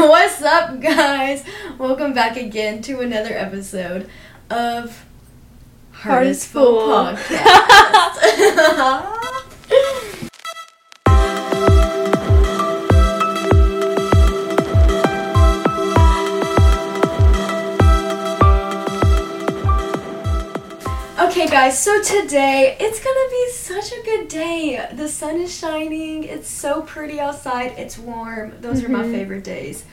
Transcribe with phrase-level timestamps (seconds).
[0.08, 1.44] What's up, guys?
[1.76, 4.08] Welcome back again to another episode
[4.48, 5.04] of
[5.92, 9.10] Hardest Fool Podcast.
[21.60, 24.88] guys, so today it's gonna be such a good day.
[24.94, 28.54] The sun is shining, it's so pretty outside, it's warm.
[28.62, 29.12] Those are my Mhm.
[29.12, 29.84] favorite days.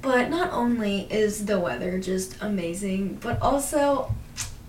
[0.00, 4.14] But not only is the weather just amazing, but also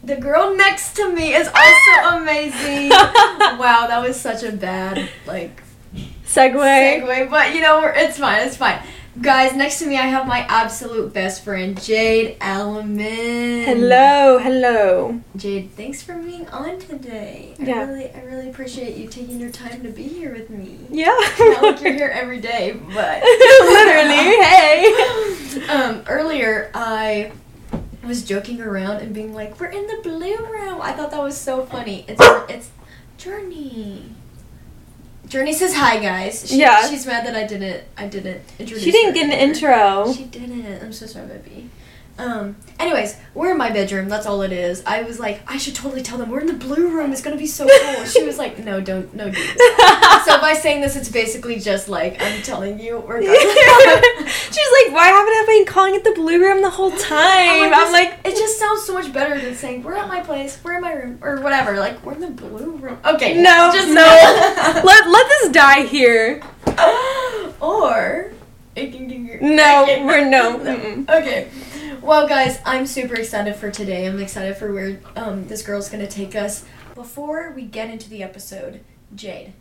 [0.03, 2.89] the girl next to me is also amazing.
[3.63, 5.61] wow, that was such a bad, like,
[6.25, 7.03] segue.
[7.03, 8.79] segue, but you know, it's fine, it's fine.
[9.21, 13.65] Guys, next to me I have my absolute best friend, Jade Aleman.
[13.65, 15.19] Hello, hello.
[15.35, 17.53] Jade, thanks for being on today.
[17.59, 17.85] I Yeah.
[17.85, 20.77] really I really appreciate you taking your time to be here with me.
[20.89, 21.07] Yeah.
[21.39, 23.21] Not like you're here every day, but
[23.77, 25.65] Literally, hey.
[25.67, 27.31] Um, earlier I
[28.05, 31.35] was joking around and being like, "We're in the blue room." I thought that was
[31.37, 32.05] so funny.
[32.07, 32.69] It's it's
[33.17, 34.11] Journey.
[35.29, 36.45] Journey says hi, guys.
[36.49, 36.89] She, Yeah.
[36.89, 38.83] She's mad that I didn't I didn't introduce.
[38.83, 39.41] She didn't get an either.
[39.41, 40.11] intro.
[40.13, 40.81] She didn't.
[40.83, 41.69] I'm so sorry, baby.
[42.17, 42.57] Um.
[42.79, 44.09] Anyways, we're in my bedroom.
[44.09, 44.83] That's all it is.
[44.85, 47.13] I was like, I should totally tell them we're in the blue room.
[47.13, 48.03] It's gonna be so cool.
[48.05, 49.51] she was like, No, don't, no, do this.
[50.25, 54.27] so by saying this, it's basically just like I'm telling you we're going.
[54.51, 57.71] She's like, why haven't I been calling it the blue room the whole time?
[57.73, 60.75] I'm like, it just sounds so much better than saying we're at my place, we're
[60.75, 61.77] in my room, or whatever.
[61.79, 62.97] Like we're in the blue room.
[63.05, 64.01] Okay, no, just no.
[64.83, 66.41] let let this die here.
[67.61, 68.31] or
[68.75, 70.59] it can get No, we're no.
[70.59, 71.09] Mm-mm.
[71.09, 71.49] Okay.
[72.01, 74.07] Well, guys, I'm super excited for today.
[74.07, 76.65] I'm excited for where um, this girl's gonna take us.
[76.95, 78.81] Before we get into the episode,
[79.15, 79.53] Jade,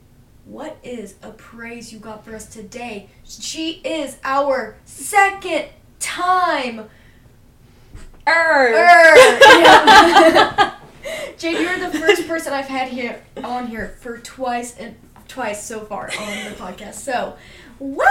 [0.48, 3.10] what is a praise you got for us today?
[3.24, 5.66] She is our second
[6.00, 6.80] time.
[8.26, 8.72] Er.
[8.72, 9.16] Er,
[9.58, 10.74] yeah.
[11.36, 14.96] Jade, you're the first person I've had here on here for twice and
[15.28, 16.94] twice so far on the podcast.
[16.94, 17.36] So,
[17.78, 18.04] woo!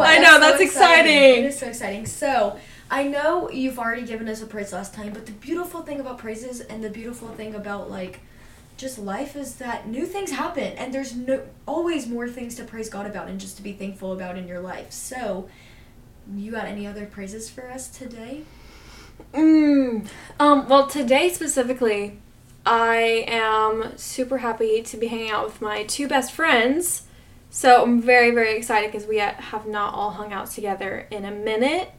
[0.00, 1.44] I know, that's exciting.
[1.44, 2.06] It is so exciting.
[2.06, 2.58] So,
[2.90, 6.18] I know you've already given us a praise last time, but the beautiful thing about
[6.18, 8.20] praises and the beautiful thing about like
[8.80, 12.88] just life is that new things happen and there's no always more things to praise
[12.88, 14.90] God about and just to be thankful about in your life.
[14.90, 15.48] So,
[16.34, 18.44] you got any other praises for us today?
[19.34, 20.08] Mm.
[20.38, 22.18] Um, well, today specifically,
[22.64, 27.02] I am super happy to be hanging out with my two best friends.
[27.50, 31.30] So I'm very, very excited because we have not all hung out together in a
[31.30, 31.90] minute.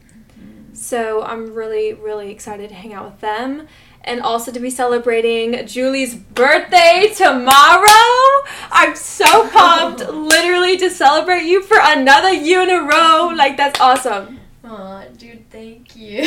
[0.74, 3.68] So I'm really, really excited to hang out with them.
[4.04, 8.46] And also to be celebrating Julie's birthday tomorrow.
[8.72, 13.32] I'm so pumped, literally, to celebrate you for another year in a row.
[13.36, 14.40] Like, that's awesome.
[14.64, 16.26] Aw, dude, thank you.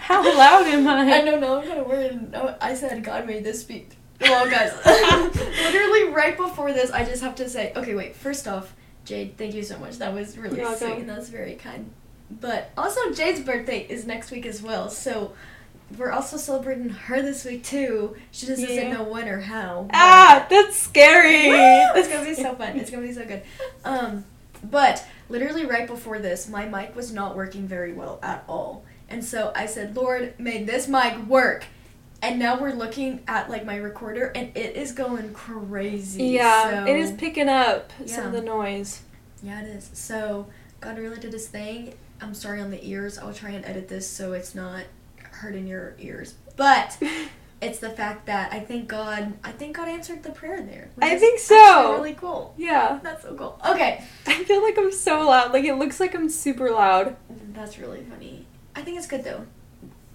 [0.00, 1.24] How loud am I I?
[1.24, 2.30] don't know, I'm kind of worried.
[2.32, 3.96] No, I said God made this speak.
[4.20, 8.74] Well, guys, literally right before this, I just have to say, okay, wait, first off,
[9.04, 9.98] Jade, thank you so much.
[9.98, 11.00] That was really You're sweet welcome.
[11.02, 11.90] and that's very kind.
[12.30, 15.32] But also, Jade's birthday is next week as well, so
[15.96, 18.16] we're also celebrating her this week too.
[18.30, 18.92] She just doesn't Yeah.
[18.92, 19.88] know when or how.
[19.92, 21.48] Ah, that's scary.
[21.98, 22.76] It's gonna be so fun.
[22.78, 23.42] It's gonna be so good.
[23.84, 24.24] Um,
[24.62, 29.24] but literally right before this, my mic was not working very well at all, and
[29.24, 31.64] so I said, "Lord, may this mic work."
[32.20, 36.24] And now we're looking at like my recorder, and it is going crazy.
[36.24, 39.02] Yeah, so, it is picking up some of the noise.
[39.40, 39.88] Yeah, it is.
[39.94, 40.48] So
[40.80, 41.94] God really did His thing.
[42.20, 43.18] I'm sorry on the ears.
[43.18, 44.82] I'll try and edit this so it's not
[45.38, 46.96] hurting your ears, but.
[47.60, 50.90] It's the fact that I think God, I think God answered the prayer there.
[51.02, 51.94] I think so.
[51.94, 52.54] Really cool.
[52.56, 53.60] Yeah, That's so cool.
[53.68, 54.04] Okay.
[54.28, 55.52] I feel like I'm so loud.
[55.52, 57.16] Like it looks like I'm super loud.
[57.54, 58.46] That's really funny.
[58.76, 59.44] I think it's good though.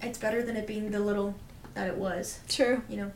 [0.01, 1.35] It's better than it being the little
[1.73, 2.81] that it was, True.
[2.87, 3.11] you know.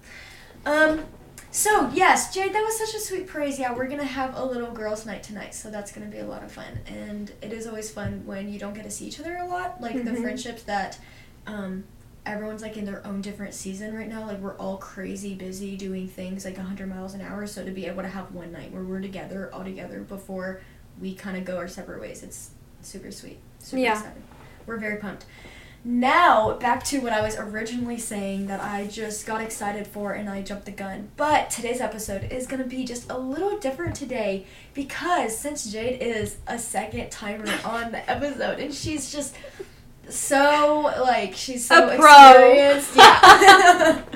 [0.65, 1.05] Um
[1.49, 3.57] so yes, Jade, that was such a sweet praise.
[3.57, 6.43] Yeah, we're gonna have a little girls' night tonight, so that's gonna be a lot
[6.43, 6.79] of fun.
[6.85, 9.79] And it is always fun when you don't get to see each other a lot.
[9.79, 10.21] Like the Mhm.
[10.21, 10.99] friendships that
[11.45, 11.85] um
[12.27, 14.25] everyone's like in their own different season right now.
[14.25, 17.47] Like we're all crazy busy doing things like 100 miles an hour.
[17.47, 20.61] So to be able to have one night where we're together, all together, before
[20.99, 22.51] we kind of go our separate ways, it's
[22.81, 23.39] super sweet.
[23.59, 23.93] Super Yeah.
[23.93, 24.21] excited.
[24.65, 25.25] We're very pumped.
[25.85, 30.29] Now, back to what I was originally saying that I just got excited for and
[30.29, 31.09] I jumped the gun.
[31.15, 36.01] But today's episode is going to be just a little different today because since Jade
[36.01, 39.33] is a second timer on the episode and she's just
[40.09, 42.29] so like she's so A pro.
[42.29, 42.95] experienced.
[42.95, 44.01] Yeah.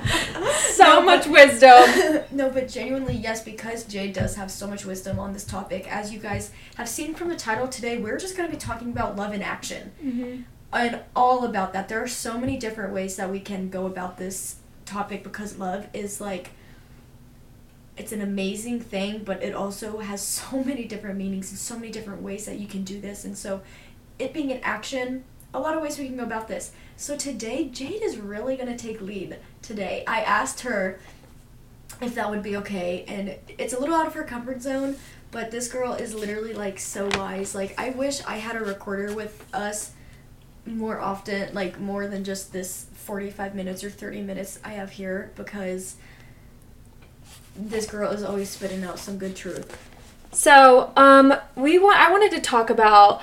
[0.72, 2.24] So No, much but- wisdom.
[2.32, 5.86] no, but genuinely, yes, because Jade does have so much wisdom on this topic.
[5.94, 8.90] As you guys have seen from the title today, we're just going to be talking
[8.90, 10.42] about love in action Mm-hmm.
[10.74, 11.88] and all about that.
[11.90, 14.56] There are so many different ways that we can go about this
[14.86, 16.52] topic because love is like
[17.98, 21.92] it's an amazing thing, but it also has so many different meanings and so many
[21.92, 23.26] different ways that you can do this.
[23.26, 23.62] And so,
[24.18, 26.72] it being an action, a lot of ways we can go about this.
[26.96, 29.38] So today, Jade is really gonna take lead.
[29.62, 31.00] Today, I asked her
[32.02, 34.96] if that would be okay, and it's a little out of her comfort zone.
[35.32, 37.56] But this girl is literally like so wise.
[37.56, 39.92] Like I wish I had a recorder with us
[40.66, 45.32] more often, like more than just this 45 minutes or 30 minutes I have here
[45.36, 45.96] because
[47.56, 49.78] this girl is always spitting out some good truth.
[50.34, 52.00] So, um, we want.
[52.00, 53.22] I wanted to talk about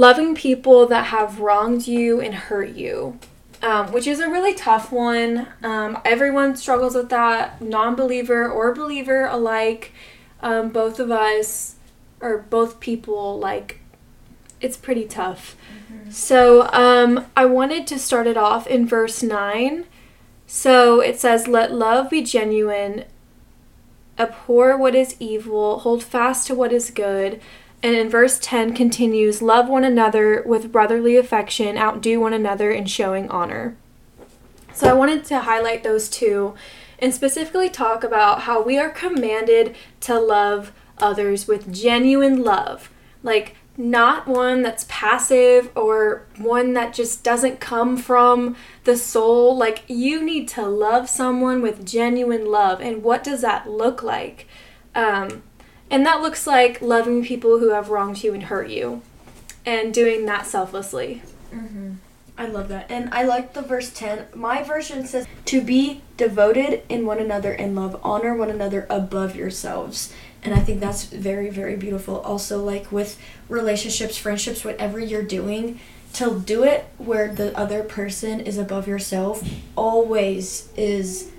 [0.00, 3.18] loving people that have wronged you and hurt you,
[3.60, 5.46] um, which is a really tough one.
[5.62, 9.92] Um, everyone struggles with that, non-believer or believer alike.
[10.42, 11.74] Um, both of us,
[12.18, 13.80] or both people, like
[14.58, 15.54] it's pretty tough.
[16.08, 19.84] So, um, I wanted to start it off in verse nine.
[20.46, 23.04] So it says, "Let love be genuine."
[24.20, 27.40] abhor what is evil, hold fast to what is good.
[27.82, 32.84] And in verse 10 continues, love one another with brotherly affection, outdo one another in
[32.84, 33.76] showing honor.
[34.74, 36.54] So I wanted to highlight those two
[36.98, 42.90] and specifically talk about how we are commanded to love others with genuine love.
[43.22, 49.56] Like, not one that's passive or one that just doesn't come from the soul.
[49.56, 52.80] Like, you need to love someone with genuine love.
[52.80, 54.46] And what does that look like?
[54.94, 55.42] Um,
[55.90, 59.02] and that looks like loving people who have wronged you and hurt you
[59.66, 61.22] and doing that selflessly.
[61.52, 61.94] Mm-hmm.
[62.38, 62.90] I love that.
[62.90, 64.28] And I like the verse 10.
[64.34, 69.36] My version says, To be devoted in one another in love, honor one another above
[69.36, 70.12] yourselves.
[70.42, 72.18] And I think that's very, very beautiful.
[72.20, 73.20] Also, like with
[73.50, 75.80] relationships, friendships, whatever you're doing,
[76.14, 79.46] to do it where the other person is above yourself
[79.76, 81.30] always is.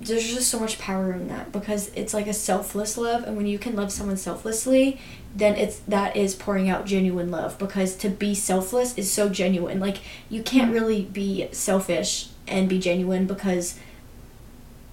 [0.00, 3.46] There's just so much power in that because it's like a selfless love, and when
[3.46, 5.00] you can love someone selflessly,
[5.34, 9.80] then it's that is pouring out genuine love because to be selfless is so genuine.
[9.80, 9.98] Like
[10.28, 13.78] you can't really be selfish and be genuine because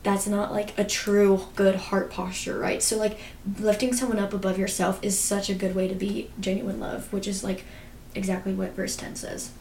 [0.04, 2.82] that's not like a true good heart posture, right?
[2.82, 3.20] So like
[3.60, 7.28] lifting someone up above yourself is such a good way to be genuine love, which
[7.28, 7.66] is like
[8.16, 9.52] exactly what verse 10 says.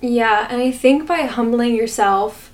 [0.00, 2.52] Yeah, and I think by humbling yourself,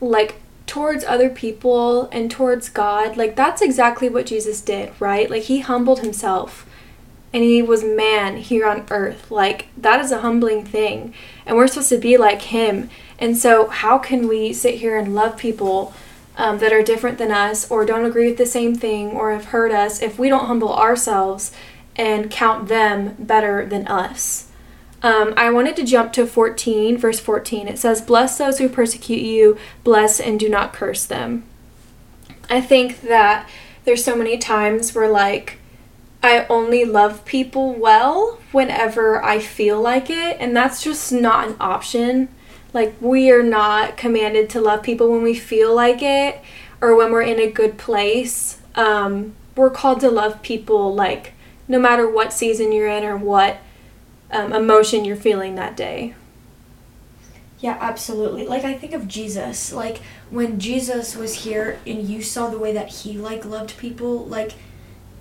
[0.00, 0.36] like
[0.68, 5.28] towards other people and towards God, like that's exactly what Jesus did, right?
[5.28, 6.66] Like he humbled himself
[7.32, 9.30] and he was man here on earth.
[9.30, 11.14] Like that is a humbling thing.
[11.46, 12.90] And we're supposed to be like him.
[13.18, 15.92] And so, how can we sit here and love people
[16.36, 19.46] um, that are different than us or don't agree with the same thing or have
[19.46, 21.52] hurt us if we don't humble ourselves
[21.96, 24.47] and count them better than us?
[25.02, 27.68] Um, I wanted to jump to 14, verse 14.
[27.68, 31.44] It says, Bless those who persecute you, bless and do not curse them.
[32.50, 33.48] I think that
[33.84, 35.58] there's so many times where, like,
[36.22, 41.56] I only love people well whenever I feel like it, and that's just not an
[41.60, 42.28] option.
[42.72, 46.40] Like, we are not commanded to love people when we feel like it
[46.80, 48.60] or when we're in a good place.
[48.74, 51.34] Um, we're called to love people, like,
[51.68, 53.58] no matter what season you're in or what
[54.30, 56.14] um, emotion you're feeling that day.
[57.60, 58.46] Yeah, absolutely.
[58.46, 59.98] Like I think of Jesus, like
[60.30, 64.52] when Jesus was here and you saw the way that he like loved people, like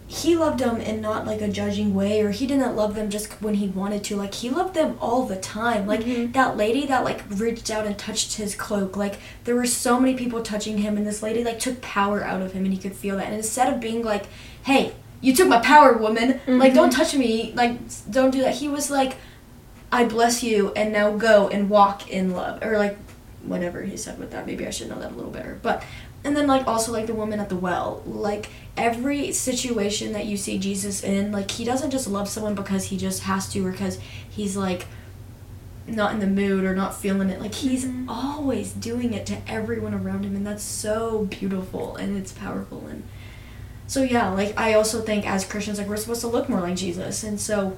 [0.10, 3.34] he loved them in not like a judging way or he didn't love them just
[3.42, 4.16] when he wanted to.
[4.16, 5.88] Like he loved them all the time.
[5.88, 6.32] Like Mhm.
[6.34, 8.96] that lady that like reached out and touched his cloak.
[8.96, 12.42] Like there were so many people touching him and this lady like took power out
[12.44, 13.26] of him and he could feel that.
[13.26, 14.26] And instead of being like,
[14.64, 16.40] "Hey, you took my power, woman.
[16.48, 16.76] Like Mhm.
[16.76, 17.54] don't touch me.
[17.56, 19.18] Like don't do that." He was like
[19.92, 22.98] I bless you and now go and walk in love or like
[23.44, 24.46] whatever he said with that.
[24.46, 25.58] Maybe I should know that a little better.
[25.62, 25.82] But
[26.26, 28.04] and then like also like the woman at the well.
[28.06, 32.86] Like every situation that you see Jesus in, like he doesn't just love someone because
[32.86, 33.98] he just has to or because
[34.30, 34.86] he's like
[35.88, 37.40] not in the mood or not feeling it.
[37.40, 38.06] Like he's Mhm.
[38.10, 43.04] always doing it to everyone around him and that's so beautiful and it's powerful and
[43.88, 46.75] so yeah, like I also think as Christians like we're supposed to look more like
[46.75, 47.24] Jesus.
[47.24, 47.77] And so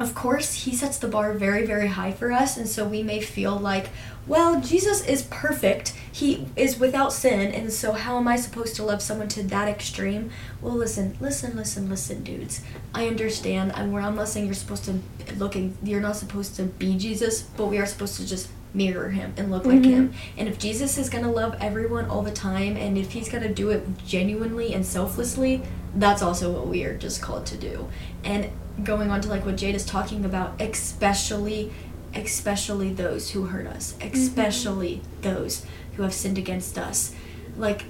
[0.00, 3.20] of course, he sets the bar very, very high for us, and so we may
[3.20, 3.90] feel like,
[4.26, 5.90] well, Jesus is perfect.
[6.10, 9.68] He is without sin, and so how am I supposed to love someone to that
[9.68, 10.30] extreme?
[10.62, 12.62] Well, listen, listen, listen, listen, dudes.
[12.94, 13.72] I understand.
[13.72, 15.00] I'm, I'm not saying you're supposed to
[15.36, 19.10] look and you're not supposed to be Jesus, but we are supposed to just mirror
[19.10, 20.12] him and look like him.
[20.36, 23.42] And if Jesus is going to love everyone all the time, and if he's going
[23.42, 25.62] to do it genuinely and selflessly,
[25.94, 27.88] that's also what we are just called to do.
[28.22, 28.50] And
[28.84, 31.72] going on to like what Jade is talking about, especially
[32.14, 35.20] especially those who hurt us, especially mm-hmm.
[35.22, 37.14] those who have sinned against us.
[37.56, 37.84] Like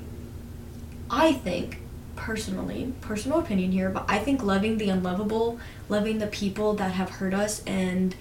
[1.11, 1.79] I think
[2.17, 5.59] personally, personal opinion here, but I think loving the unlovable,
[5.89, 8.15] loving the people that have hurt us and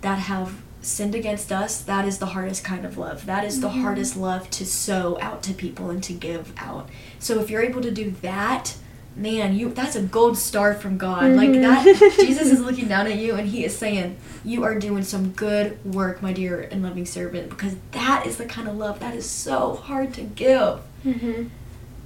[0.00, 3.26] that have sinned against us, that is the hardest kind of love.
[3.26, 3.82] That is the mm-hmm.
[3.82, 6.88] hardest love to sow out to people and to give out.
[7.18, 8.76] So if you're able to do that,
[9.16, 11.24] man, you that's a gold star from God.
[11.24, 11.36] Mm-hmm.
[11.36, 15.04] Like that Jesus is looking down at you and he is saying, "You are doing
[15.04, 19.00] some good work, my dear and loving servant," because that is the kind of love
[19.00, 20.80] that is so hard to give.
[21.04, 21.48] Mm-hmm.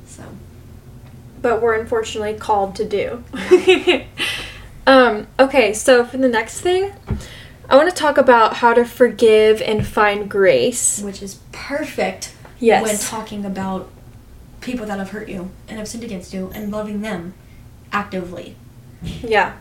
[0.07, 0.25] So,
[1.41, 3.25] but we're unfortunately called to do.
[4.87, 6.93] um, okay, so for the next thing,
[7.69, 12.83] I want to talk about how to forgive and find grace, which is perfect yes.
[12.83, 13.91] when talking about
[14.61, 17.35] people that have hurt you and have sinned against you and loving them
[17.93, 18.57] actively.
[19.03, 19.57] Yeah.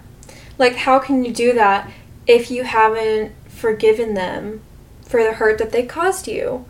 [0.58, 1.92] Like, how can you do that
[2.26, 4.62] if you haven't forgiven them
[5.04, 6.66] for the hurt that they caused you?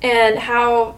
[0.00, 0.96] And how,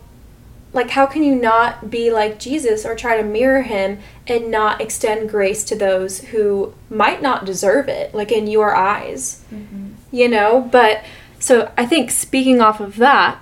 [0.73, 4.81] like, how can you not be like Jesus or try to mirror him and not
[4.81, 9.45] extend grace to those who might not deserve it, like in your eyes?
[9.53, 9.93] Mm-hmm.
[10.13, 10.69] You know?
[10.71, 11.05] But
[11.41, 13.41] so I think speaking off of that,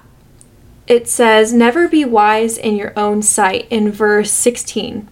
[0.87, 5.07] it says, Never be wise in your own sight in verse 16.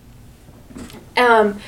[1.18, 1.60] Um,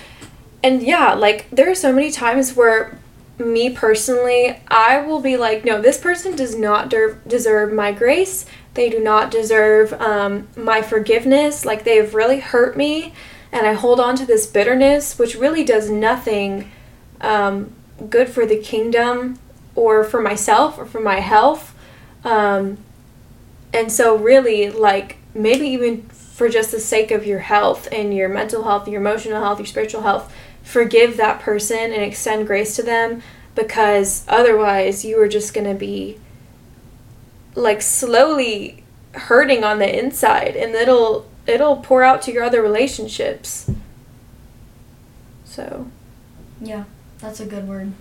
[0.62, 2.98] and yeah, like there are so many times where
[3.38, 8.46] me personally, I will be like, no, this person does not de- deserve my grace.
[8.78, 11.64] They do not deserve um, my forgiveness.
[11.64, 13.12] Like they have really hurt me,
[13.50, 16.70] and I hold on to this bitterness, which really does nothing
[17.20, 17.72] um,
[18.08, 19.40] good for the kingdom
[19.74, 21.74] or for myself or for my health.
[22.22, 22.78] Um,
[23.74, 28.28] and so, really, like, maybe even for just the sake of your health and your
[28.28, 30.32] mental health, your emotional health, your spiritual health,
[30.62, 33.24] forgive that person and extend grace to them
[33.56, 36.20] because otherwise you are just going to be
[37.58, 43.70] like slowly hurting on the inside and it'll it'll pour out to your other relationships.
[45.44, 45.88] So,
[46.60, 46.84] yeah,
[47.18, 47.92] that's a good word.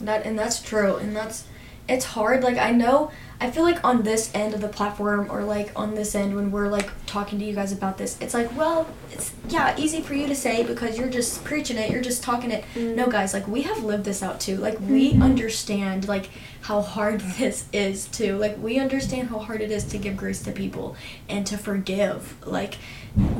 [0.00, 1.44] That and that's true and that's
[1.90, 3.10] it's hard like I know
[3.42, 6.50] I feel like on this end of the platform or like on this end when
[6.50, 10.12] we're like talking to you guys about this, it's like, well, it's yeah, easy for
[10.12, 12.64] you to say because you're just preaching it, you're just talking it.
[12.74, 12.96] Mm-hmm.
[12.96, 14.58] No, guys, like we have lived this out too.
[14.58, 15.22] Like we mm-hmm.
[15.22, 16.28] understand like
[16.60, 18.36] how hard this is too.
[18.36, 20.94] Like we understand how hard it is to give grace to people
[21.26, 22.36] and to forgive.
[22.46, 22.76] Like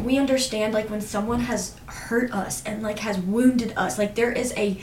[0.02, 4.32] we understand like when someone has hurt us and like has wounded us, like there
[4.32, 4.80] is a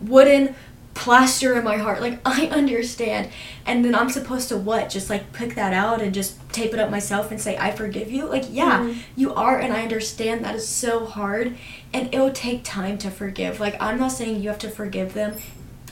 [0.00, 0.54] wooden
[0.94, 2.00] plaster in my heart.
[2.00, 3.30] Like I understand.
[3.66, 4.88] And then I'm supposed to what?
[4.88, 8.10] Just like pick that out and just tape it up myself and say I forgive
[8.10, 8.26] you?
[8.26, 9.00] Like yeah, mm-hmm.
[9.16, 11.56] you are and I understand that is so hard
[11.92, 13.60] and it'll take time to forgive.
[13.60, 15.36] Like I'm not saying you have to forgive them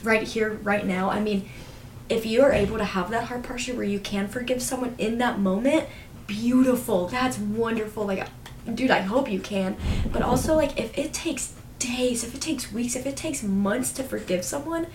[0.03, 1.09] right here right now.
[1.09, 1.49] I mean,
[2.09, 5.17] if you are able to have that heart posture where you can forgive someone in
[5.19, 5.87] that moment,
[6.27, 7.07] beautiful.
[7.07, 8.05] That's wonderful.
[8.05, 8.27] Like
[8.73, 9.75] dude, I hope you can.
[10.11, 11.53] But also like if it takes
[11.83, 14.87] days, if it takes weeks, if it takes months to forgive someone,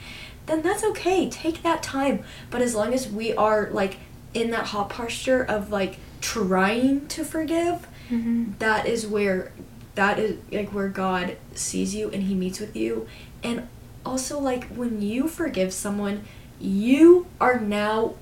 [0.46, 1.28] then that's okay.
[1.28, 2.24] Take that time.
[2.50, 3.98] But as long as we are like
[4.34, 8.52] in that hot posture of like trying to forgive, mm-hmm.
[8.58, 9.52] that is where
[9.94, 13.06] that is like where God sees you and he meets with you.
[13.42, 13.68] And
[14.04, 16.24] also like when you forgive someone,
[16.60, 18.14] you are now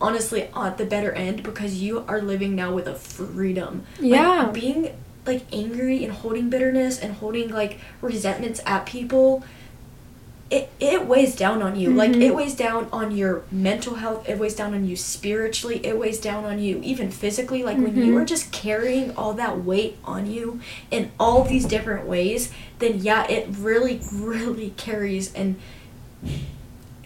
[0.00, 3.84] honestly at the better end because you are living now with a freedom.
[3.98, 4.42] Yeah.
[4.42, 4.96] Like, being
[5.26, 9.44] like angry and holding bitterness and holding like resentments at people
[10.50, 11.90] it, it weighs down on you.
[11.90, 11.98] Mm-hmm.
[11.98, 15.96] Like it weighs down on your mental health, it weighs down on you spiritually, it
[15.96, 17.62] weighs down on you even physically.
[17.62, 17.84] Like mm-hmm.
[17.84, 18.16] when you mm-hmm.
[18.16, 20.60] are just carrying all that weight on you
[20.90, 25.60] in all these different ways, then yeah, it really, really carries and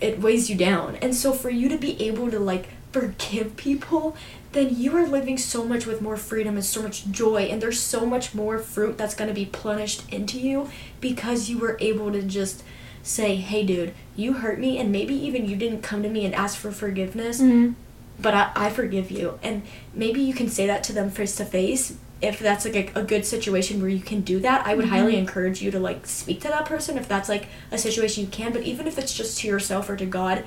[0.00, 0.96] it weighs you down.
[0.96, 4.16] And so for you to be able to like forgive people
[4.54, 7.80] then you are living so much with more freedom and so much joy and there's
[7.80, 10.70] so much more fruit that's going to be plunged into you
[11.00, 12.62] because you were able to just
[13.02, 16.34] say hey dude you hurt me and maybe even you didn't come to me and
[16.34, 17.72] ask for forgiveness mm-hmm.
[18.18, 21.44] but I, I forgive you and maybe you can say that to them face to
[21.44, 24.86] face if that's like a, a good situation where you can do that, I would
[24.86, 24.94] Mm-hmm.
[24.94, 28.30] highly encourage you to like speak to that person if that's like a situation you
[28.30, 28.52] can.
[28.52, 30.44] But even if it's just to yourself or to God,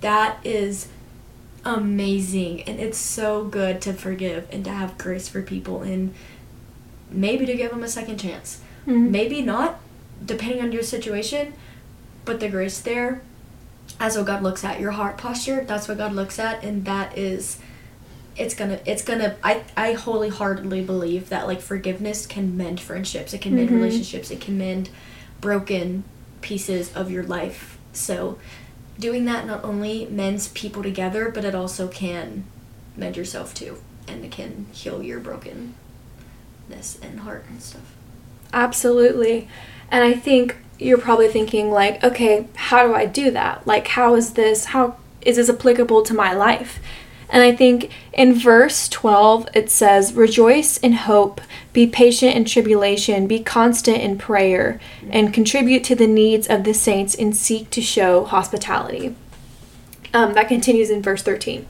[0.00, 0.88] that is
[1.64, 6.12] amazing and it's so good to forgive and to have grace for people and
[7.10, 8.60] maybe to give them a second chance.
[8.86, 9.10] Mhm.
[9.10, 9.78] maybe not
[10.24, 11.52] depending on your situation
[12.24, 13.22] but the grace there
[13.98, 14.80] that's what god looks at.
[14.80, 17.58] Your heart posture that's what god looks at and that is
[18.36, 23.32] it's gonna it's gonna i i wholeheartedly believe that like forgiveness can mend friendships.
[23.34, 23.74] It can mend Mhm.
[23.76, 24.30] relationships.
[24.32, 24.88] It can mend
[25.40, 26.02] broken
[26.40, 27.78] pieces of your life.
[27.92, 28.38] So
[29.02, 32.44] doing that not only mends people together but it also can
[32.96, 33.76] mend yourself too
[34.08, 35.74] and it can heal your brokenness
[37.02, 37.92] and heart and stuff
[38.52, 39.48] Absolutely.
[39.90, 43.66] And I think you're probably thinking like, okay, how do I do that?
[43.66, 46.80] Like how is this how is this applicable to my life?
[47.32, 51.40] And I think in verse 12 it says, "Rejoice in hope,
[51.72, 54.78] be patient in tribulation, be constant in prayer,
[55.10, 59.14] and contribute to the needs of the saints and seek to show hospitality."
[60.12, 61.64] Um, that continues in verse 13.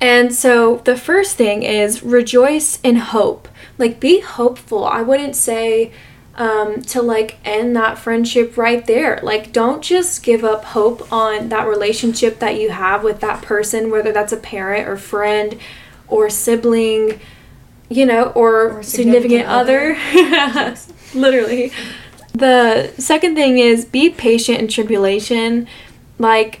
[0.00, 3.48] And so the first thing is rejoice in hope.
[3.78, 4.84] Like be hopeful.
[4.84, 5.90] I wouldn't say
[6.38, 9.18] um, to like end that friendship right there.
[9.22, 13.90] Like don't just give up hope on that relationship that you have with that person,
[13.90, 15.58] whether that's a parent or friend
[16.06, 17.20] or sibling,
[17.88, 20.76] you know, or, Or significant, significant other.
[21.14, 21.72] Literally.
[22.32, 25.66] The second thing is be patient in tribulation.
[26.18, 26.60] Like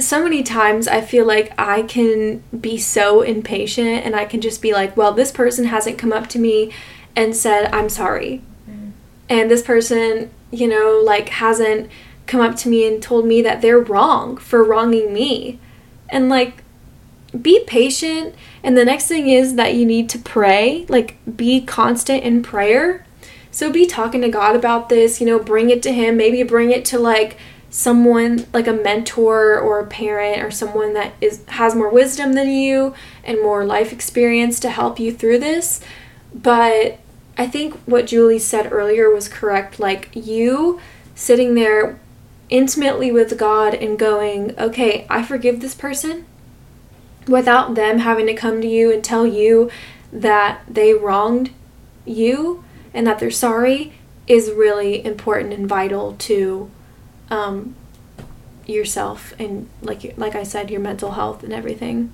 [0.00, 4.60] so many times I feel like I can be so impatient and I can just
[4.60, 6.72] be like, well, this person hasn't come up to me
[7.16, 8.42] and said, I'm sorry.
[8.68, 8.92] Mm.
[9.28, 11.90] And this person, you know, like hasn't
[12.26, 15.58] come up to me and told me that they're wrong for wronging me.
[16.08, 16.62] And like,
[17.40, 18.34] be patient.
[18.62, 23.04] And the next thing is that you need to pray, like, be constant in prayer.
[23.50, 26.16] So be talking to God about this, you know, bring it to Him.
[26.16, 27.36] Maybe bring it to like,
[27.74, 32.48] someone like a mentor or a parent or someone that is has more wisdom than
[32.48, 32.94] you
[33.24, 35.80] and more life experience to help you through this
[36.32, 37.00] but
[37.36, 40.80] i think what julie said earlier was correct like you
[41.14, 41.98] sitting there
[42.48, 46.26] intimately with god and going okay i forgive this person
[47.26, 49.70] without them having to come to you and tell you
[50.12, 51.50] that they wronged
[52.04, 52.62] you
[52.92, 53.92] and that they're sorry
[54.26, 56.70] is really important and vital to
[57.30, 57.74] um,
[58.66, 62.12] yourself and like like I said, your mental health and everything.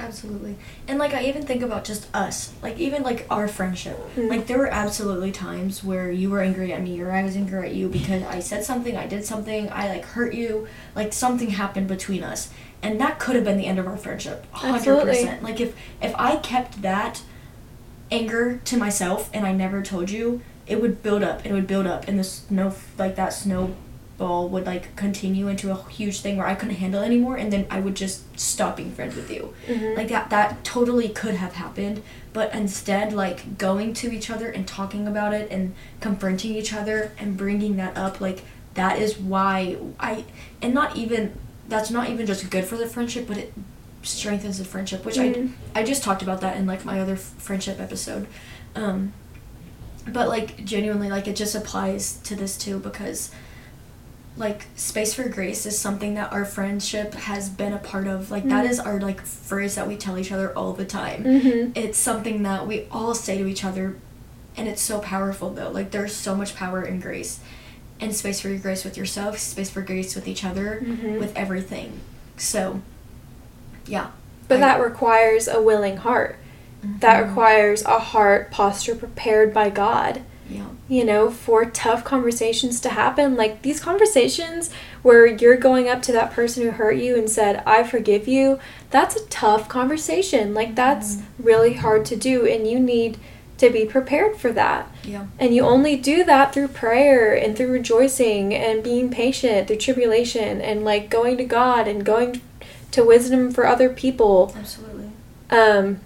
[0.00, 0.56] Absolutely.
[0.88, 2.52] And like I even think about just us.
[2.62, 3.98] Like even like our friendship.
[4.16, 4.28] Mhm.
[4.28, 7.68] Like there were absolutely times where you were angry at me or I was angry
[7.68, 11.50] at you because I said something, I did something, I like hurt you, like something
[11.50, 12.50] happened between us.
[12.82, 14.46] And that could have been the end of our friendship.
[14.54, 14.74] 100%.
[14.74, 15.30] Absolutely.
[15.42, 17.22] Like if if I kept that
[18.10, 21.44] anger to myself and I never told you, it would build up.
[21.44, 23.32] It would build up and the snow like that
[24.20, 27.50] snowball would like continue into a huge thing where I couldn't handle it anymore and
[27.52, 29.96] then I would just stop being friends with you Mhm.
[29.96, 32.02] like that that totally could have happened
[32.32, 37.12] but instead like going to each other and talking about it and confronting each other
[37.18, 38.42] and bringing that up like
[38.74, 40.24] that is why i
[40.62, 41.32] and not even
[41.68, 43.52] that's not even just good for the friendship but it
[44.02, 45.52] strengthens the friendship which Mhm.
[45.74, 48.26] i i just talked about that in like my other f- friendship episode
[48.76, 49.12] um
[50.06, 53.30] but like genuinely like it just applies to this too because
[54.36, 58.44] like space for grace is something that our friendship has been a part of like
[58.48, 58.70] that Mhm.
[58.70, 61.76] is our like phrase that we tell each other all the time Mhm.
[61.76, 63.96] it's something that we all say to each other
[64.56, 67.40] and it's so powerful though like there's so much power in grace
[68.00, 71.18] and space for your grace with yourself space for grace with each other Mhm.
[71.18, 72.00] with everything
[72.36, 72.80] so
[73.86, 74.06] yeah
[74.48, 76.36] But I- that requires a willing heart.
[77.00, 77.28] That Mhm.
[77.28, 80.22] requires a heart posture prepared by God.
[80.50, 83.36] Yeah you know, for tough conversations to happen.
[83.36, 84.70] Like these conversations
[85.02, 88.58] where you're going up to that person who hurt you and said, I forgive you,
[88.90, 90.52] that's a tough conversation.
[90.52, 91.22] Like that's Mhm.
[91.38, 93.18] really hard to do, and you need
[93.58, 94.88] to be prepared for that.
[95.04, 99.76] yeah And you only do that through prayer and through rejoicing and being patient through
[99.76, 102.40] tribulation and like going to God and going
[102.90, 104.52] to wisdom for other people.
[104.58, 105.10] absolutely
[105.50, 106.00] Um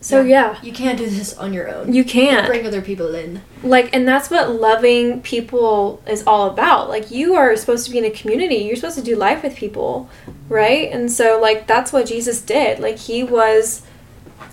[0.00, 1.92] so yeah, you can't do this on your own.
[1.92, 2.46] You can't.
[2.46, 3.42] bring other people in.
[3.62, 6.88] Like and that's what loving people is all about.
[6.88, 8.56] Like you are supposed to be in a community.
[8.56, 10.08] You're supposed to do life with people
[10.50, 10.90] right?
[10.92, 12.80] And so like that's what jesus did.
[12.80, 13.82] Like he was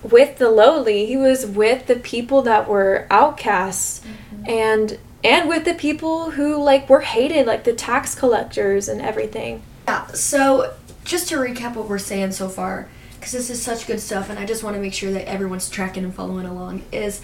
[0.04, 1.06] with the lowly.
[1.06, 4.50] He was with the people that were outcasts mm-hmm.
[4.50, 9.64] and and with the people who like were hated like the tax collectors and everything.
[9.88, 12.88] Yeah, so just to recap what we're saying so far,
[13.28, 15.70] because this is such good stuff, and I just want to make sure that everyone's
[15.70, 16.84] tracking and following along.
[16.94, 17.22] Is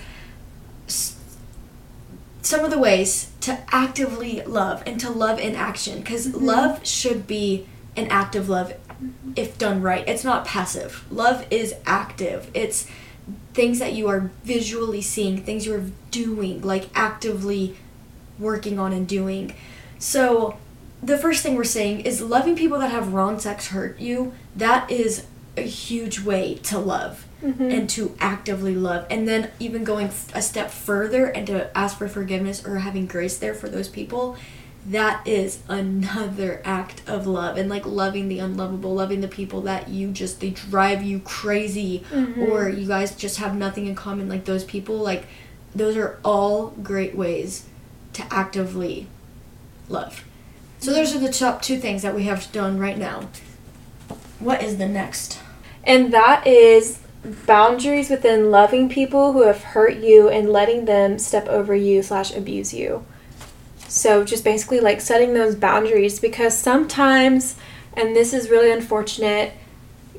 [0.85, 6.45] some of the ways to actively love and to love in action, because Mm-hmm.
[6.45, 8.73] love should be an active love
[9.37, 10.05] if done right.
[10.05, 11.05] It's not passive.
[11.09, 12.51] Love is active.
[12.53, 12.85] It's
[13.53, 17.77] things that you are visually seeing, things you are doing, like actively
[18.37, 19.55] working on and doing.
[19.99, 20.57] So,
[21.01, 24.33] the first thing we're saying is loving people that have wrong sex hurt you.
[24.53, 27.69] That is a huge way to love mm-hmm.
[27.69, 29.05] and to actively love.
[29.09, 33.05] And then, even going f- a step further and to ask for forgiveness or having
[33.05, 34.37] grace there for those people.
[34.85, 39.87] That is another act of love and like loving the unlovable, loving the people that
[39.87, 42.41] you just they drive you crazy mm-hmm.
[42.41, 45.25] or you guys just have nothing in common like those people like
[45.73, 47.65] those are all great ways
[48.11, 49.07] to actively
[49.89, 50.25] love.
[50.79, 53.29] So those are the top two things that we have done right now.
[54.39, 55.39] What is the next?
[55.83, 56.99] And that is
[57.45, 62.35] boundaries within loving people who have hurt you and letting them step over you slash
[62.35, 63.05] abuse you.
[63.87, 67.55] So just basically like setting those boundaries because sometimes,
[67.93, 69.53] and this is really unfortunate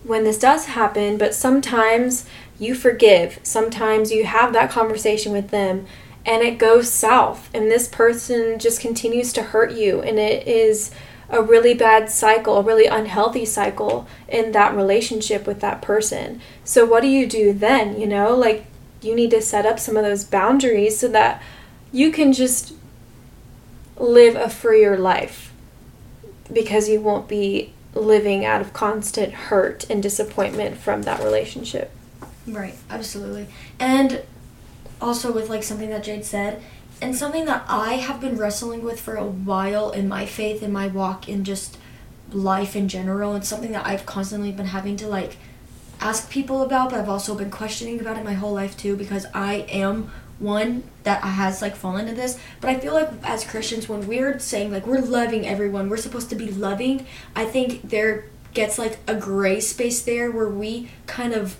[0.04, 2.26] when this does happen, but sometimes
[2.58, 3.40] you forgive.
[3.42, 5.86] Sometimes you have that conversation with them
[6.26, 10.90] and it goes south and this person just continues to hurt you and it is
[11.34, 16.40] a really bad cycle, a really unhealthy cycle in that relationship with that person.
[16.62, 18.36] So what do you do then, you know?
[18.36, 18.64] Like
[19.02, 21.42] you need to set up some of those boundaries so that
[21.92, 22.74] you can just
[23.98, 25.52] live a freer life
[26.52, 31.90] because you won't be living out of constant hurt and disappointment from that relationship.
[32.46, 33.48] Right, absolutely.
[33.80, 34.22] And
[35.00, 36.62] also with like something that Jade said,
[37.04, 40.72] and something that I have been wrestling with for a while in my faith, in
[40.72, 41.76] my walk, in just
[42.32, 45.36] life in general, and something that I've constantly been having to like
[46.00, 49.26] ask people about, but I've also been questioning about it my whole life too because
[49.34, 52.40] I am one that has like fallen into this.
[52.62, 56.30] But I feel like as Christians, when we're saying like we're loving everyone, we're supposed
[56.30, 61.34] to be loving, I think there gets like a gray space there where we kind
[61.34, 61.58] of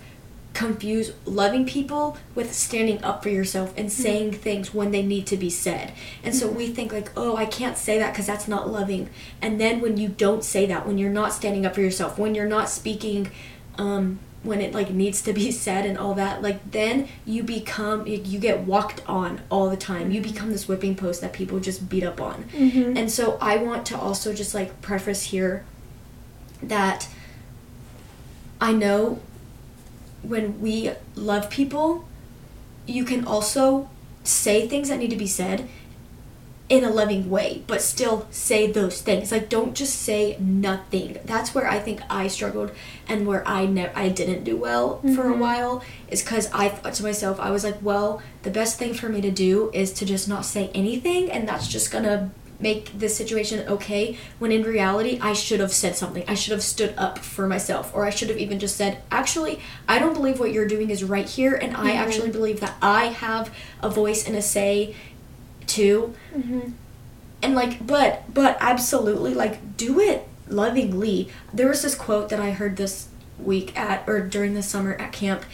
[0.55, 4.03] confuse loving people with standing up for yourself and mm-hmm.
[4.03, 5.93] saying things when they need to be said.
[6.23, 6.75] And so we mm-hmm.
[6.75, 9.11] think like, "Oh, I can't say that cuz that's not loving."
[9.43, 12.35] And then when you don't say that, when you're not standing up for yourself, when
[12.35, 13.31] you're not speaking
[13.77, 18.07] um when it like needs to be said and all that, like then you become
[18.07, 20.13] you you get walked on all the time.
[20.13, 20.53] You become mm-hmm.
[20.53, 22.45] this whipping post that people just beat up on.
[22.97, 25.65] And so I want to also just like preface here
[26.63, 27.09] that
[28.61, 29.21] I know
[30.29, 32.07] when we love people,
[32.87, 33.89] you can also
[34.23, 35.69] say things that need to be said
[36.69, 39.31] in a loving way, but still say those things.
[39.31, 41.19] Like don't just say nothing.
[41.25, 42.73] That's where I think I struggled
[43.07, 45.41] and where I ne- I didn't do well for a mm-hmm.
[45.41, 49.09] while is cuz I thought to myself I was like, well, the best thing for
[49.11, 52.31] me to do is to just not say anything and that's just going to
[52.61, 56.25] make this situation okay when in reality I should have said something.
[56.29, 59.61] I should have stood up for myself or I should have even just said, "Actually,
[59.89, 62.03] I don't believe what you're doing is right here and I mm-hmm.
[62.03, 64.95] actually believe that I have a voice and a say
[65.67, 66.71] too." Mm-hmm.
[67.43, 71.29] And like but but absolutely like do it lovingly.
[71.53, 75.13] There was this quote that I heard this week at or during the summer at
[75.13, 75.45] camp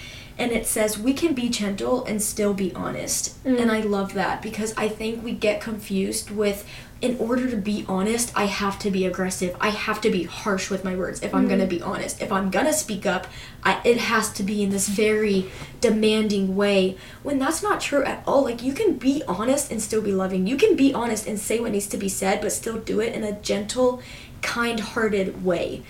[0.41, 3.43] and it says we can be gentle and still be honest.
[3.45, 3.61] Mm.
[3.61, 6.67] And I love that because I think we get confused with
[7.01, 9.57] in order to be honest, I have to be aggressive.
[9.59, 11.77] I have to be harsh with my words if I'm going to mm-hmm.
[11.79, 12.21] be honest.
[12.21, 13.27] If I'm going to speak up,
[13.63, 18.23] I, it has to be in this very demanding way when that's not true at
[18.27, 18.45] all.
[18.45, 20.47] Like you can be honest and still be loving.
[20.47, 23.15] You can be honest and say what needs to be said but still do it
[23.15, 24.03] in a gentle,
[24.43, 25.83] kind-hearted way.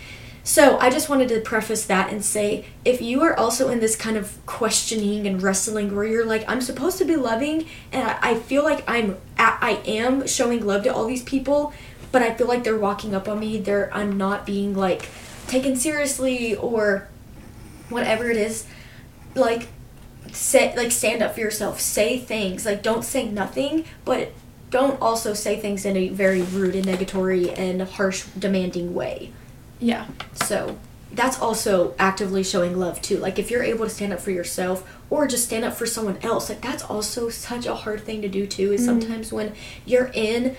[0.42, 3.94] So I just wanted to preface that and say if you are also in this
[3.94, 8.18] kind of questioning and wrestling where you're like I'm supposed to be loving and I,
[8.22, 11.72] I feel like I'm I I am showing love to all these people,
[12.12, 13.58] but I feel like they're walking up on me.
[13.58, 15.08] They're I'm not being like
[15.46, 17.08] taken seriously or
[17.88, 18.66] whatever it is.
[19.34, 19.68] Like
[20.32, 21.80] say like stand up for yourself.
[21.80, 22.66] Say things.
[22.66, 24.32] Like don't say nothing, but
[24.70, 29.32] don't also say things in a very rude and negatory and harsh demanding way.
[29.80, 30.06] Yeah.
[30.34, 30.78] So
[31.12, 33.18] that's also actively showing love too.
[33.18, 36.18] Like if you're able to stand up for yourself or just stand up for someone
[36.22, 38.72] else, like that's also such a hard thing to do too.
[38.72, 39.00] Is mm-hmm.
[39.00, 40.56] sometimes when you're in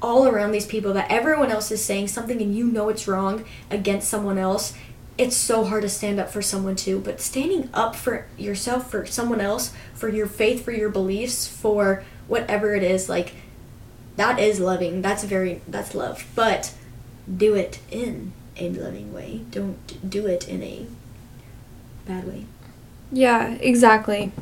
[0.00, 3.44] all around these people that everyone else is saying something and you know it's wrong
[3.70, 4.74] against someone else,
[5.18, 6.98] it's so hard to stand up for someone too.
[6.98, 12.04] But standing up for yourself, for someone else, for your faith, for your beliefs, for
[12.26, 13.34] whatever it is, like
[14.16, 15.02] that is loving.
[15.02, 16.26] That's very that's love.
[16.34, 16.72] But
[17.36, 19.42] do it in a loving way.
[19.50, 20.86] Don't do it in a
[22.06, 22.46] bad way.
[23.10, 24.32] Yeah, exactly.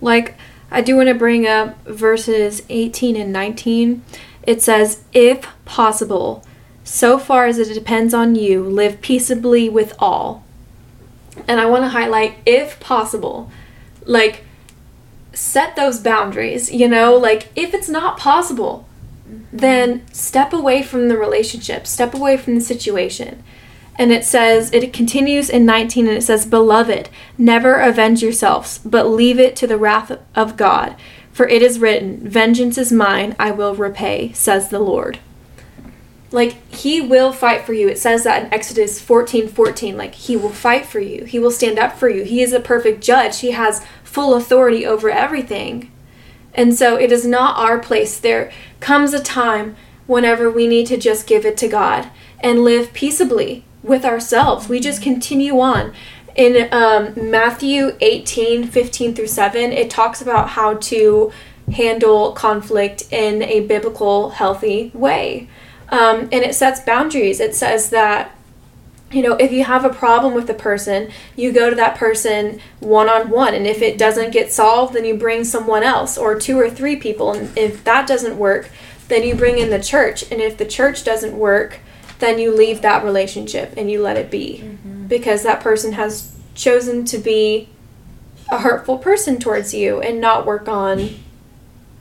[0.00, 0.34] Like,
[0.70, 4.02] I do want to bring up verses 18 and 19.
[4.42, 6.44] It says, If possible,
[6.82, 10.44] so far as it depends on you, live peaceably with all.
[11.48, 13.50] And I want to highlight, if possible.
[14.04, 14.44] Like,
[15.32, 17.16] set those boundaries, you know?
[17.16, 18.86] Like, if it's not possible,
[19.54, 23.42] then step away from the relationship, step away from the situation.
[23.96, 29.06] And it says, it continues in 19 and it says, Beloved, never avenge yourselves, but
[29.06, 30.96] leave it to the wrath of God.
[31.32, 35.20] For it is written, Vengeance is mine, I will repay, says the Lord.
[36.32, 37.88] Like, he will fight for you.
[37.88, 39.96] It says that in Exodus 14 14.
[39.96, 42.24] Like, he will fight for you, he will stand up for you.
[42.24, 45.92] He is a perfect judge, he has full authority over everything.
[46.54, 48.18] And so it is not our place.
[48.18, 52.92] There comes a time whenever we need to just give it to God and live
[52.92, 54.68] peaceably with ourselves.
[54.68, 55.92] We just continue on.
[56.36, 61.32] In um, Matthew 18 15 through 7, it talks about how to
[61.72, 65.48] handle conflict in a biblical, healthy way.
[65.88, 67.40] Um, and it sets boundaries.
[67.40, 68.36] It says that
[69.14, 72.60] you know, if you have a problem with a person, you go to that person
[72.80, 73.54] one on one.
[73.54, 76.96] And if it doesn't get solved, then you bring someone else or two or three
[76.96, 77.32] people.
[77.32, 78.70] And if that doesn't work,
[79.08, 80.30] then you bring in the church.
[80.32, 81.78] And if the church doesn't work,
[82.18, 85.06] then you leave that relationship and you let it be mm-hmm.
[85.06, 87.68] because that person has chosen to be
[88.50, 91.10] a hurtful person towards you and not work on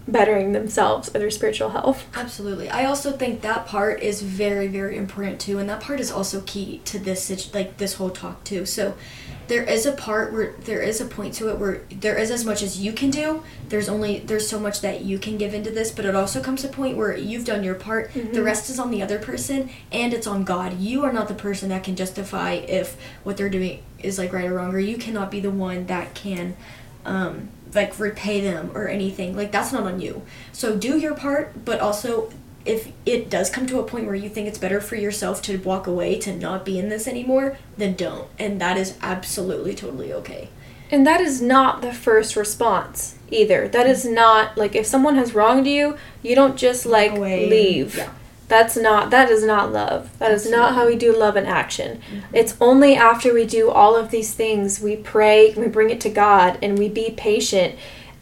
[0.08, 2.06] bettering themselves or their spiritual health.
[2.16, 2.70] Absolutely.
[2.70, 6.42] I also think that part is very very important too and that part is also
[6.42, 8.66] key to this like this whole talk too.
[8.66, 8.96] So
[9.48, 12.46] there is a part where there is a point to it where there is as
[12.46, 13.44] much as you can do.
[13.70, 16.62] There's only there's so much that you can give into this, but it also comes
[16.62, 18.12] to a point where you've done your part.
[18.12, 18.34] Mm-hmm.
[18.34, 20.80] The rest is on the other person and it's on God.
[20.80, 24.46] You are not the person that can justify if what they're doing is like right
[24.46, 26.56] or wrong or you cannot be the one that can
[27.06, 29.36] um like repay them or anything.
[29.36, 30.24] Like that's not on you.
[30.52, 32.32] So do your part, but also
[32.66, 35.58] if it does come to a point where you think it's better for yourself to
[35.60, 38.30] walk away to not be in this anymore, then don't.
[38.40, 40.50] And that is absolutely totally okay.
[40.90, 43.68] And that is not the first response either.
[43.68, 47.98] That is not like if someone has wronged you, you don't just like leave.
[47.98, 48.14] Yeah.
[48.48, 50.18] That's not that is not love.
[50.20, 51.98] That is not how we do love in action.
[52.00, 52.36] Mm-hmm.
[52.36, 56.10] It's only after we do all of these things, we pray, we bring it to
[56.10, 57.76] God and we be patient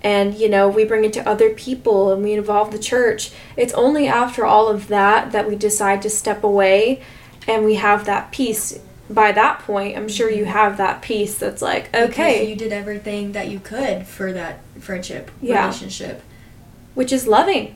[0.04, 3.32] and you know, we bring it to other people and we involve the church.
[3.58, 7.04] It's only after all of that that we decide to step away
[7.48, 8.80] and we have that peace
[9.14, 10.54] by that point, I'm sure you mm-hmm.
[10.54, 12.34] have that peace that's like, okay.
[12.34, 15.66] Because you did everything that you could for that friendship, yeah.
[15.66, 16.22] relationship.
[16.94, 17.76] Which is loving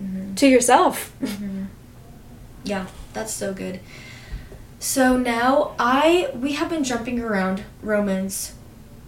[0.00, 0.34] mm-hmm.
[0.34, 1.12] to yourself.
[1.20, 1.57] Mm-hmm.
[2.64, 3.80] Yeah, that's so good.
[4.78, 8.54] So now I we have been jumping around Romans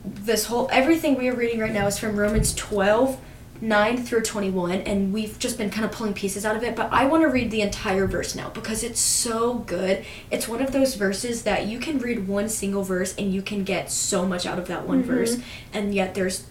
[0.04, 3.18] this whole everything we are reading right now is from Romans 12
[3.62, 6.90] 9 through 21 and we've just been kind of pulling pieces out of it but
[6.90, 10.72] i want to read the entire verse now because it's so good it's one of
[10.72, 14.46] those verses that you can read one single verse and you can get so much
[14.46, 15.12] out of that one mm-hmm.
[15.12, 15.36] verse
[15.74, 16.46] and yet there's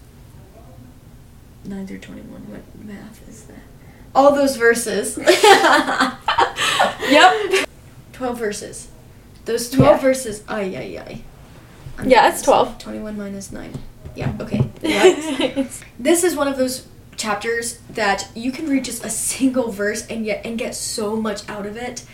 [1.64, 3.56] 9 through 21 what math is that
[4.14, 5.16] all those verses.
[7.10, 7.68] yep.
[8.12, 8.88] 12 verses.
[9.44, 10.00] Those 12 yeah.
[10.00, 10.44] verses.
[10.48, 11.22] Ay, ay, ay.
[11.98, 12.78] I'm yeah, it's 12.
[12.78, 13.72] 21 minus 9.
[14.14, 14.68] Yeah, okay.
[15.98, 20.24] this is one of those chapters that you can read just a single verse and
[20.24, 22.04] yet and get so much out of it.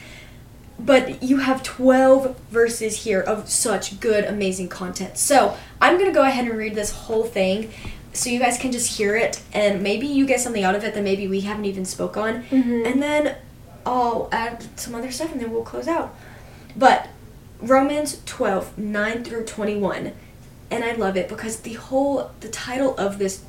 [0.79, 5.17] But you have 12 verses here of such good, amazing content.
[5.17, 7.73] So I'm going to go ahead and read this whole thing
[8.13, 10.95] so you guys can just hear it and maybe you get something out of it
[10.95, 12.87] that maybe we haven't even spoke on mm-hmm.
[12.87, 13.37] and then
[13.87, 16.15] i'll add some other stuff and then we'll close out.
[16.77, 17.09] But
[17.61, 20.13] romans 12 9 through 21
[20.71, 23.43] and i love it because the whole the title of this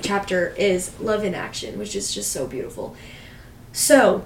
[0.00, 2.94] chapter is love in action which is just so beautiful.
[3.72, 4.24] So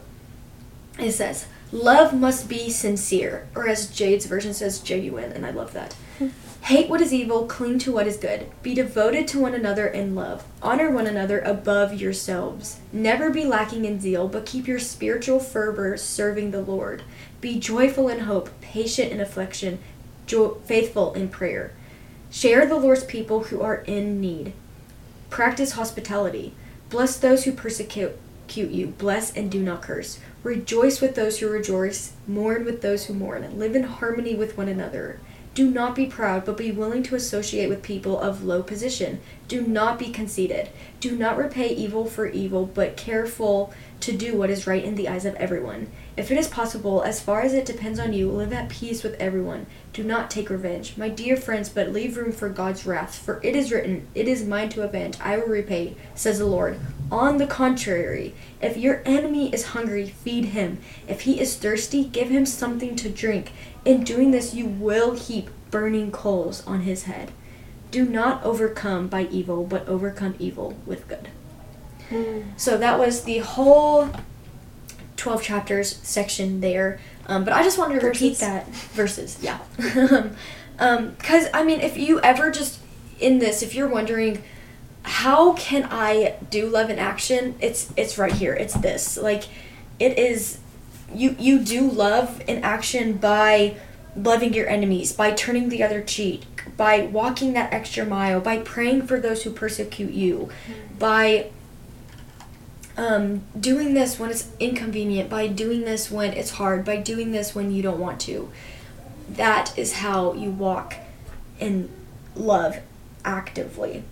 [0.99, 5.73] it says love must be sincere or as jade's version says genuine and i love
[5.73, 5.97] that
[6.67, 8.47] Hate what is evil, cling to what is good.
[8.63, 10.45] Be devoted to one another in love.
[10.63, 12.79] Honor one another above yourselves.
[12.93, 17.03] Never be lacking in zeal, but keep your spiritual fervor serving the Lord.
[17.41, 19.81] Be joyful in hope, patient in affliction,
[20.27, 21.73] jo- faithful in prayer.
[22.31, 24.53] Share the Lord's people who are in need.
[25.31, 26.55] Practice hospitality.
[26.91, 28.13] Bless those who persecute
[28.55, 28.95] you.
[28.99, 30.21] Bless and do not curse.
[30.45, 32.13] Rejoice with those who rejoice.
[32.29, 33.59] Mourn with those who mourn.
[33.59, 35.19] Live in harmony with one another.
[35.55, 39.21] Do not be proud, but be willing to associate with people of low position.
[39.49, 40.71] Do not be conceited.
[40.99, 45.09] Do not repay evil for evil, but careful to do what is right in the
[45.09, 45.89] eyes of everyone.
[46.17, 49.15] If it is possible, as far as it depends on you, live at peace with
[49.21, 49.67] everyone.
[49.93, 53.15] Do not take revenge, my dear friends, but leave room for God's wrath.
[53.15, 56.81] For it is written, It is mine to avenge, I will repay, says the Lord.
[57.11, 60.79] On the contrary, if your enemy is hungry, feed him.
[61.07, 63.53] If he is thirsty, give him something to drink.
[63.85, 67.33] In doing this, you will heap burning coals on his head.
[67.91, 71.29] Do not overcome by evil, but overcome evil with good.
[72.11, 72.45] Mm.
[72.57, 74.11] So that was the whole
[75.17, 77.01] 12 chapters section there.
[77.27, 78.69] Um, but I just wanted to repeat that.
[78.69, 79.59] Verses, yeah.
[80.79, 82.81] Because, I mean, if you ever just,
[83.21, 84.43] in this, if you're wondering,
[85.05, 87.55] how can I do love in action?
[87.61, 88.55] It's it's right here.
[88.55, 89.17] It's this.
[89.17, 89.45] Like
[89.99, 90.59] it is
[91.15, 93.77] you you do love in action by
[94.17, 96.43] loving your enemies, by turning the other cheek,
[96.77, 100.51] by walking that extra mile, by praying for those who persecute you,
[100.99, 101.51] by
[102.97, 107.55] um, doing this when it's inconvenient, by doing this when it's hard, by doing this
[107.55, 108.51] when you don't want to.
[109.31, 110.97] That is how you walk
[111.59, 111.89] in
[112.35, 112.79] love
[113.25, 114.05] actively.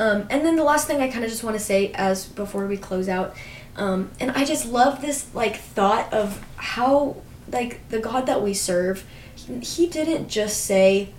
[0.00, 2.66] Um, and then the last thing I kind of just want to say as before
[2.66, 3.34] we close out,
[3.78, 7.16] um, and I just love this like thought of how
[7.50, 11.10] like the God that we serve, he, he didn't just say,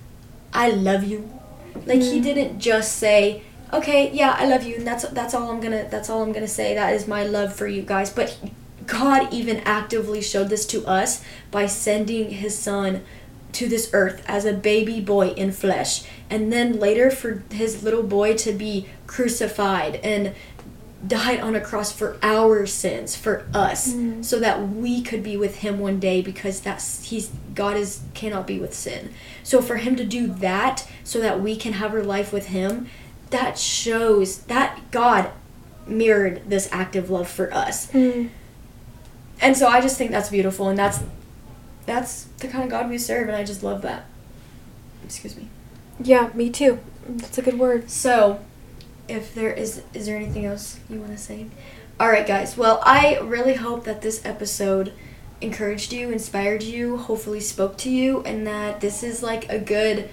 [0.53, 1.29] "I love you,"
[1.85, 2.23] like he Mm.
[2.23, 3.43] didn't just say,
[3.73, 6.47] "Okay, yeah, I love you," and that's that's all I'm gonna that's all I'm gonna
[6.47, 6.75] say.
[6.75, 8.09] That is my love for you guys.
[8.09, 8.37] But
[8.85, 13.01] God even actively showed this to us by sending His Son
[13.53, 18.03] to this earth as a baby boy in flesh and then later for his little
[18.03, 20.33] boy to be crucified and
[21.07, 24.23] died on a cross for our sins for us Mm.
[24.23, 28.45] so that we could be with him one day because that's he's God is cannot
[28.45, 29.13] be with sin.
[29.43, 32.87] So for him to do that so that we can have our life with him
[33.29, 35.31] that shows that God
[35.87, 37.89] mirrored this active love for us.
[37.91, 38.29] Mm.
[39.41, 40.99] And so I just think that's beautiful and that's
[41.85, 44.05] that's the kind of God we serve and I just love that.
[45.05, 45.47] Excuse me.
[46.03, 46.79] Yeah, me too.
[47.07, 47.89] That's a good word.
[47.89, 48.41] So,
[49.09, 51.47] if there is is there anything else you want to say?
[51.99, 52.55] All right, guys.
[52.55, 54.93] Well, I really hope that this episode
[55.41, 60.09] encouraged you, inspired you, hopefully spoke to you and that this is like a good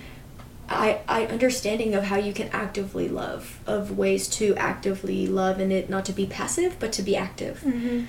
[0.68, 5.72] I, I understanding of how you can actively love, of ways to actively love and
[5.72, 7.60] it not to be passive, but to be active.
[7.64, 8.06] Mm-hmm.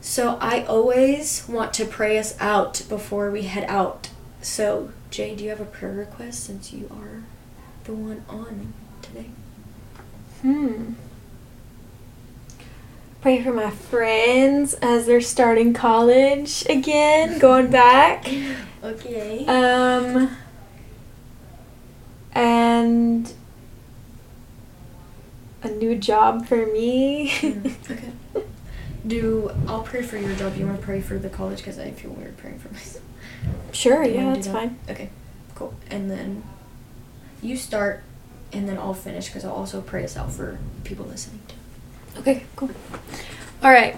[0.00, 4.10] So I always want to pray us out before we head out.
[4.42, 7.22] So, Jay, do you have a prayer request since you are
[7.84, 9.30] the one on today?
[10.44, 10.92] Hmm.
[13.22, 18.28] Pray for my friends as they're starting college again, going back.
[18.84, 19.46] Okay.
[19.46, 20.36] Um.
[22.34, 23.32] And
[25.62, 27.30] a new job for me.
[27.30, 28.44] Mm, okay.
[29.06, 30.54] Do I'll pray for your job?
[30.58, 33.02] You want to pray for the college because I feel weird praying for myself.
[33.72, 34.52] sure, Do yeah, that's that?
[34.52, 34.78] fine.
[34.90, 35.08] Okay,
[35.54, 35.72] cool.
[35.90, 36.42] And then
[37.40, 38.02] you start,
[38.54, 41.40] and then I'll finish because I'll also pray us out for people listening.
[42.18, 42.70] Okay, cool.
[43.62, 43.96] All right.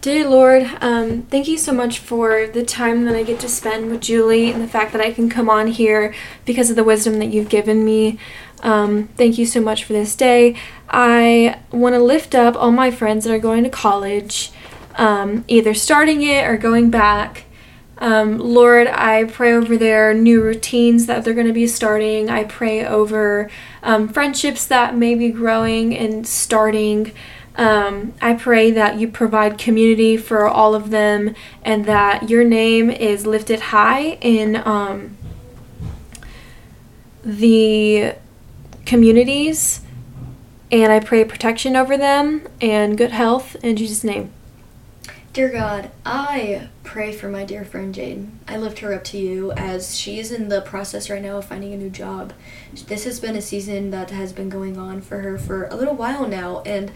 [0.00, 3.90] Dear Lord, um, thank you so much for the time that I get to spend
[3.90, 7.18] with Julie and the fact that I can come on here because of the wisdom
[7.18, 8.18] that you've given me.
[8.62, 10.54] Um, thank you so much for this day.
[10.88, 14.52] I want to lift up all my friends that are going to college,
[14.94, 17.44] um, either starting it or going back.
[17.98, 22.30] Um, Lord, I pray over their new routines that they're going to be starting.
[22.30, 23.50] I pray over
[23.82, 27.12] um, friendships that may be growing and starting.
[27.56, 31.34] Um, I pray that you provide community for all of them
[31.64, 35.16] and that your name is lifted high in um,
[37.24, 38.14] the
[38.86, 39.80] communities.
[40.70, 44.32] And I pray protection over them and good health in Jesus' name.
[45.32, 48.30] Dear God, I pray for my dear friend Jade.
[48.48, 51.44] I lift her up to you as she is in the process right now of
[51.44, 52.32] finding a new job.
[52.86, 55.94] This has been a season that has been going on for her for a little
[55.94, 56.90] while now, and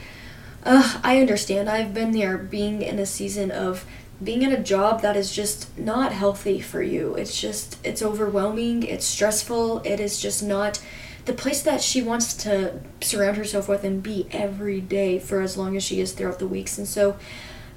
[0.65, 1.69] uh, I understand.
[1.69, 3.85] I've been there being in a season of
[4.25, 7.15] being in a job that is just not healthy for you.
[7.17, 10.83] It's just, it's overwhelming, it's stressful, it is just not
[11.27, 15.59] the place that she wants to surround herself with and be every day for as
[15.59, 16.79] long as she is throughout the weeks.
[16.79, 17.19] And so,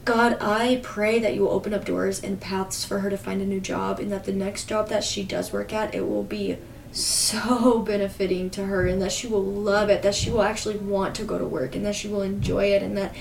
[0.05, 3.41] God, I pray that you will open up doors and paths for her to find
[3.41, 6.23] a new job, and that the next job that she does work at, it will
[6.23, 6.57] be
[6.91, 11.15] so benefiting to her, and that she will love it, that she will actually want
[11.15, 13.15] to go to work, and that she will enjoy it, and that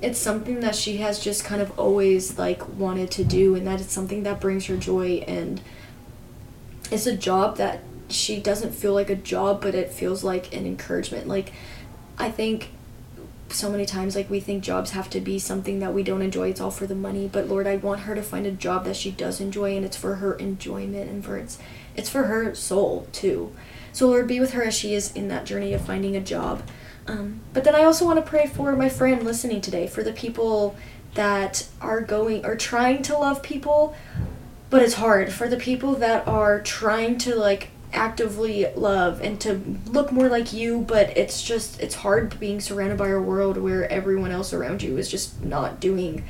[0.00, 3.80] it's something that she has just kind of always like wanted to do, and that
[3.80, 5.60] it's something that brings her joy and
[6.92, 10.66] it's a job that she doesn't feel like a job, but it feels like an
[10.66, 11.26] encouragement.
[11.26, 11.52] Like,
[12.18, 12.68] I think
[13.54, 16.50] so many times like we think jobs have to be something that we don't enjoy.
[16.50, 17.28] It's all for the money.
[17.30, 19.96] But lord i want her to find a job that she does enjoy and it's
[19.96, 21.58] for her enjoyment and for it's
[21.94, 23.54] it's for her soul too.
[23.92, 26.62] So lord be with her as she is in that journey of finding a job.
[27.06, 30.12] Um, but then i also want to pray for my friend listening today for the
[30.12, 30.76] people
[31.14, 33.94] that are going or trying to love people
[34.72, 35.30] but it's hard.
[35.30, 40.52] For the people that are trying to like actively love and to look more like
[40.52, 44.82] you but it's just it's hard being surrounded by a world where everyone else around
[44.82, 46.24] you is just not doing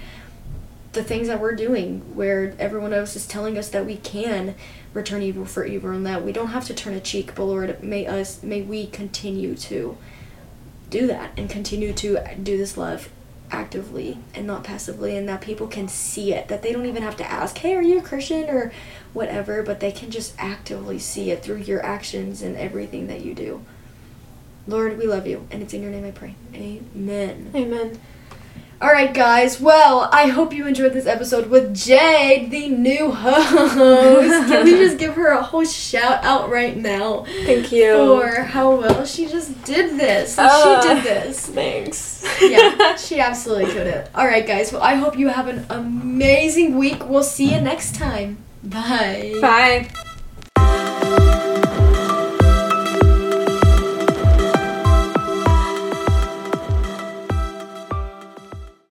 [0.93, 4.55] the things that we're doing where everyone else is telling us that we can
[4.93, 7.83] return evil for evil and that we don't have to turn a cheek but lord
[7.83, 9.97] may us may we continue to
[10.91, 13.09] do that and continue to do this love
[13.53, 17.17] actively and not passively and that people can see it that they don't even have
[17.17, 18.49] to ask hey are you a christian?
[18.49, 18.73] or
[19.13, 23.35] whatever but they can just actively see it through your actions and everything that you
[23.35, 23.65] do
[24.67, 28.01] lord we love you and it's in your name i pray amen Amen.
[28.81, 33.75] all right guys well i hope you enjoyed this episode with jade the new host
[34.49, 37.93] can we just give her a whole shout out right now Thank you.
[37.95, 42.25] for how well she just did this Uh, she did this Thanks.
[42.41, 44.09] yeah, she absolutely couldn't.
[44.15, 44.73] All right, guys.
[44.73, 47.05] Well, I hope you have an amazing week.
[47.09, 48.39] We'll see you next time.
[48.65, 49.39] Bye.
[49.41, 49.89] Bye.